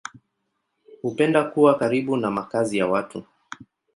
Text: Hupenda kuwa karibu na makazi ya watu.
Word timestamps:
Hupenda 1.01 1.43
kuwa 1.43 1.77
karibu 1.77 2.17
na 2.17 2.31
makazi 2.31 2.77
ya 2.77 2.87
watu. 2.87 3.23